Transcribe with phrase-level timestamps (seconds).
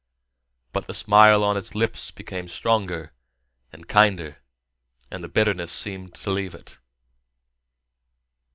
[0.73, 3.13] But the smile on its lips became stronger,
[3.71, 4.39] and kinder,
[5.11, 6.79] and the bitterness seemed to leave it.